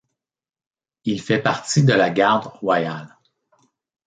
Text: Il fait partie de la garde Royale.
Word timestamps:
Il 1.05 1.21
fait 1.21 1.39
partie 1.43 1.83
de 1.83 1.93
la 1.93 2.09
garde 2.09 2.47
Royale. 2.47 3.19